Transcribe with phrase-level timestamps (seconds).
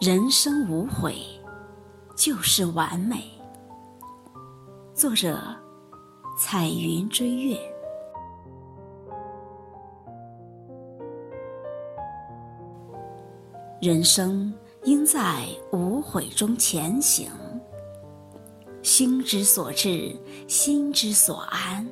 [0.00, 1.14] 人生无悔，
[2.14, 3.24] 就是完美。
[4.92, 5.38] 作者：
[6.38, 7.58] 彩云追月。
[13.80, 14.52] 人生
[14.82, 17.30] 应在无悔中前行。
[18.82, 20.14] 心之所至，
[20.46, 21.88] 心之所安，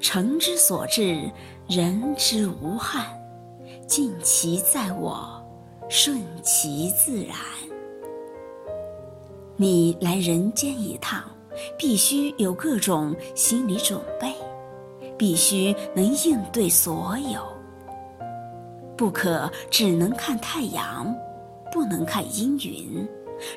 [0.00, 1.30] 诚之所至，
[1.68, 3.06] 人之无憾。
[3.86, 5.42] 尽其在我。
[5.88, 7.36] 顺其自然。
[9.56, 11.22] 你来人间一趟，
[11.78, 14.34] 必须有各种心理准备，
[15.16, 17.40] 必须能应对所有。
[18.96, 21.14] 不可只能看太阳，
[21.70, 23.06] 不能看阴云；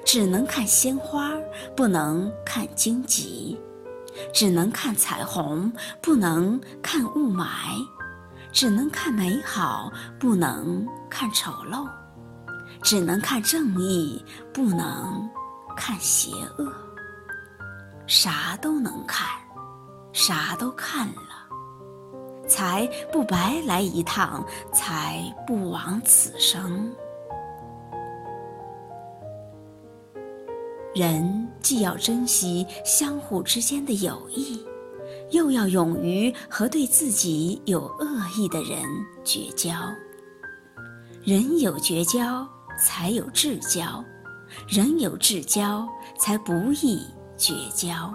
[0.06, 1.36] 只能看鲜花，
[1.76, 3.58] 不能看荆棘；
[4.34, 7.46] 只能看彩虹，不能看雾霾；
[8.52, 11.88] 只能看美好，不能看丑陋。
[12.82, 15.30] 只能看正义，不能
[15.76, 16.74] 看邪恶。
[18.08, 19.28] 啥都能看，
[20.14, 26.92] 啥都看了，才不白来一趟，才不枉此生。
[31.00, 34.62] 人既要珍惜相互之间的友谊，
[35.32, 38.06] 又要勇于和对自己有恶
[38.38, 38.82] 意的人
[39.24, 39.72] 绝交。
[41.24, 42.46] 人有绝交。
[42.82, 44.02] 才有至交，
[44.66, 45.86] 人有至交，
[46.18, 47.06] 才不易
[47.36, 48.14] 绝交。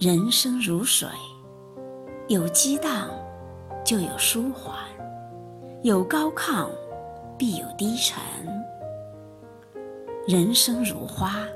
[0.00, 1.08] 人生如水，
[2.26, 3.08] 有激荡，
[3.84, 4.74] 就有舒缓；
[5.84, 6.68] 有高亢，
[7.38, 8.20] 必有低沉。
[10.26, 11.46] 人生如花，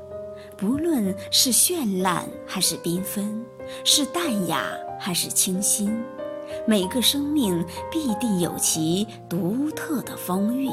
[0.57, 3.45] 不论是绚烂还是缤纷，
[3.85, 4.65] 是淡雅
[4.99, 6.03] 还是清新。
[6.67, 10.73] 每个生命必定有其独特的风韵。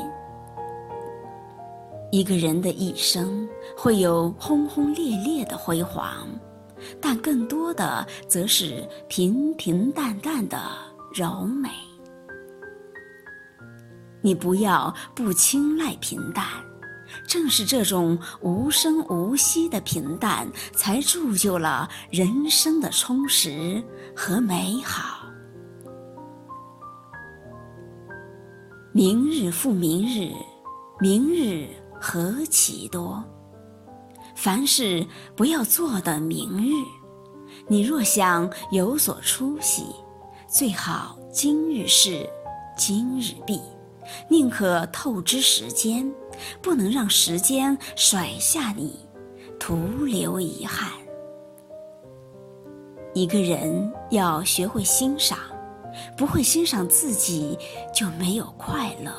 [2.11, 6.27] 一个人的一生会有轰轰烈烈的辉煌，
[7.01, 10.59] 但更多的则是平平淡淡的
[11.13, 11.69] 柔美。
[14.21, 16.45] 你不要不青睐平淡，
[17.27, 23.83] 正是这种无声无息的平淡，才铸就了人生的充实
[24.15, 25.27] 和美好。
[28.91, 30.31] 明日复明日，
[30.99, 31.67] 明日
[31.99, 33.23] 何其多。
[34.35, 36.71] 凡事不要做的明日。
[37.67, 39.85] 你若想有所出息，
[40.47, 42.27] 最好今日事
[42.77, 43.59] 今日毕，
[44.27, 46.11] 宁可透支时间，
[46.61, 48.99] 不能让时间甩下你，
[49.59, 49.75] 徒
[50.05, 50.91] 留遗憾。
[53.13, 55.37] 一个人要学会欣赏。
[56.17, 57.55] 不会欣赏自己，
[57.93, 59.11] 就没有快乐；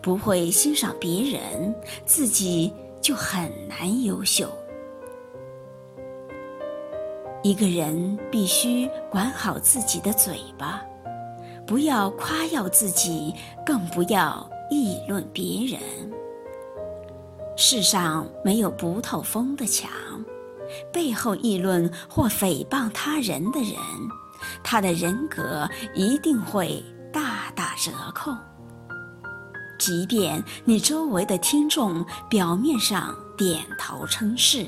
[0.00, 1.74] 不会欣赏别人，
[2.06, 4.48] 自己就很难优秀。
[7.42, 10.82] 一个人必须管好自己的嘴巴，
[11.72, 13.34] 不要夸耀自己，
[13.64, 15.80] 更不要议论别人。
[17.56, 19.90] 世上没有不透风的墙，
[20.92, 23.72] 背后议论或诽谤他人的人。
[24.62, 28.36] 他的人格一定会大打折扣。
[29.78, 34.66] 即便你周围的听众表面上点头称是，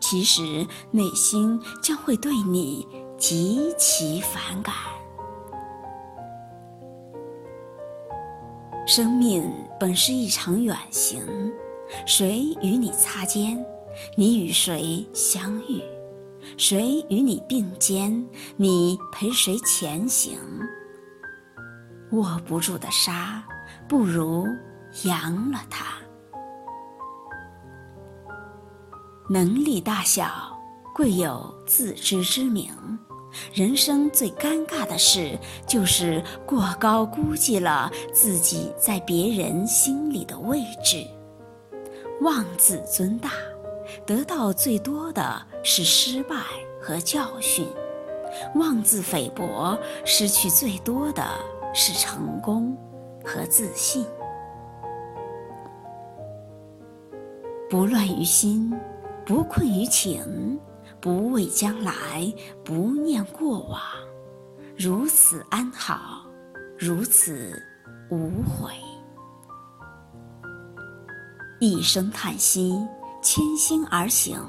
[0.00, 2.84] 其实内心将会对你
[3.16, 4.74] 极其反感。
[8.92, 11.22] 生命本是一场远行，
[12.06, 13.64] 谁与你擦肩，
[14.16, 15.80] 你与谁相遇。
[16.56, 20.40] 谁与你并肩，你陪谁前行？
[22.10, 23.44] 握不住的沙，
[23.88, 24.44] 不如
[25.04, 25.94] 扬了它。
[29.28, 30.28] 能力大小，
[30.92, 32.74] 贵有自知之明。
[33.52, 41.06] 人生最尴尬的事，就是过高估计了自己在别人心里的位置，
[42.20, 43.30] 妄自尊大。
[44.06, 46.36] 得到最多的是失败
[46.80, 47.66] 和教训，
[48.54, 51.26] 妄自菲薄；失去最多的
[51.74, 52.76] 是成功
[53.24, 54.06] 和自信。
[57.68, 58.72] 不乱于心，
[59.26, 60.58] 不困于情，
[61.00, 62.32] 不畏将来，
[62.64, 63.80] 不念过往，
[64.76, 66.26] 如此安好，
[66.78, 67.60] 如此
[68.10, 68.72] 无悔。
[71.60, 72.74] 一声叹息。
[73.22, 74.42] 千心而行，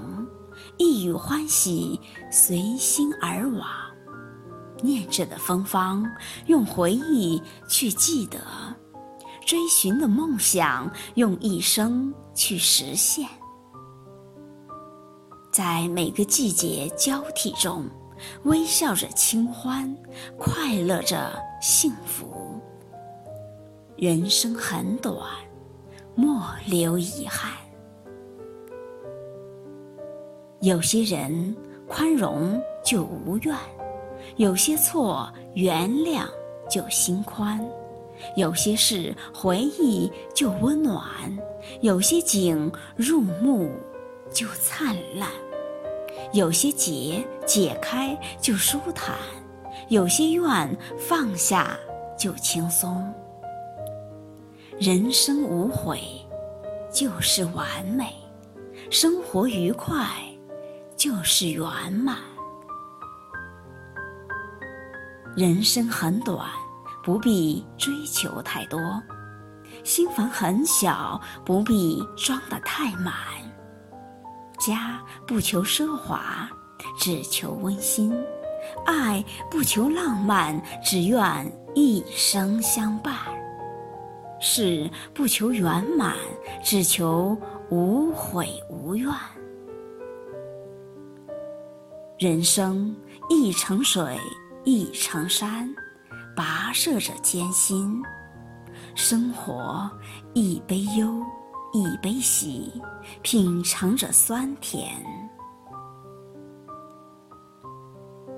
[0.77, 1.99] 一语欢喜，
[2.31, 3.67] 随心而往。
[4.81, 6.09] 念着的芬芳，
[6.45, 8.39] 用回忆去记得；
[9.45, 13.27] 追寻的梦想，用一生去实现。
[15.51, 17.83] 在每个季节交替中，
[18.43, 19.93] 微笑着清欢，
[20.37, 22.57] 快乐着幸福。
[23.97, 25.17] 人生很短，
[26.15, 27.51] 莫留遗憾。
[30.61, 31.53] 有些人
[31.85, 33.53] 宽容就无怨，
[34.37, 36.23] 有些错原谅
[36.69, 37.59] 就心宽，
[38.37, 41.03] 有些事回忆就温暖，
[41.81, 43.69] 有些景入目。
[44.33, 45.29] 就灿烂，
[46.33, 49.15] 有些结解开就舒坦，
[49.89, 51.77] 有些怨放下
[52.17, 53.13] 就轻松。
[54.79, 56.01] 人生无悔
[56.91, 58.13] 就是完美，
[58.89, 60.07] 生活愉快
[60.95, 62.17] 就是圆满。
[65.35, 66.49] 人生很短，
[67.03, 68.79] 不必追求太多；
[69.83, 73.13] 心房很小，不必装得太满。
[74.61, 76.47] 家不求奢华，
[76.99, 78.13] 只求温馨；
[78.85, 83.13] 爱不求浪漫，只愿一生相伴；
[84.39, 86.15] 事不求圆满，
[86.63, 87.35] 只求
[87.71, 89.11] 无悔无怨。
[92.19, 92.95] 人生
[93.29, 94.15] 一程水，
[94.63, 95.67] 一程山，
[96.37, 97.99] 跋涉着艰辛；
[98.93, 99.89] 生活
[100.35, 101.19] 一杯忧。
[101.73, 102.81] 一杯喜，
[103.21, 104.91] 品尝着酸甜。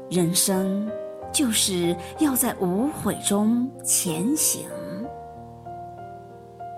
[0.10, 0.88] 人生
[1.32, 4.68] 就是要在无悔中前行。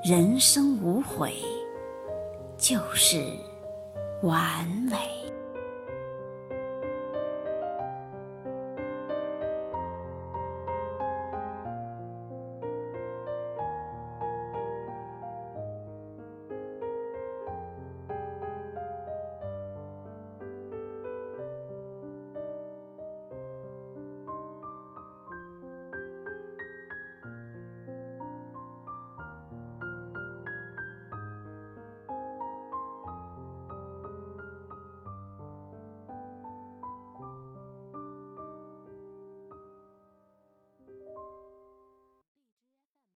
[0.06, 1.34] 人生无悔，
[2.58, 3.22] 就是
[4.22, 5.25] 完美。